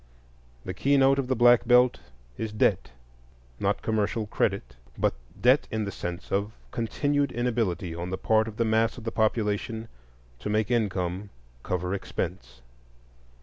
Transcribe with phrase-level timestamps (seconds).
[0.65, 1.99] The keynote of the Black Belt
[2.35, 2.89] is debt;
[3.59, 8.57] not commercial credit, but debt in the sense of continued inability on the part of
[8.57, 9.89] the mass of the population
[10.39, 11.29] to make income
[11.61, 12.61] cover expense.